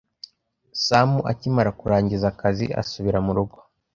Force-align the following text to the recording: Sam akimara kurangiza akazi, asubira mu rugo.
Sam 0.85 1.09
akimara 1.31 1.69
kurangiza 1.79 2.25
akazi, 2.33 2.65
asubira 2.81 3.19
mu 3.25 3.31
rugo. 3.37 3.57